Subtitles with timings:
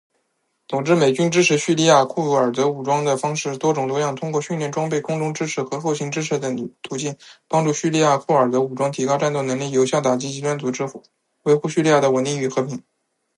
[0.67, 7.15] 总之，美军支持叙利亚库尔德武装的方式多种多样，通过训练、装备、空中支持和后勤支持等途径，
[7.47, 10.87] 帮助叙利亚库尔德武装提高战斗能力，有效打击极端组织，
[11.43, 12.81] 维护叙利亚的稳定与和平。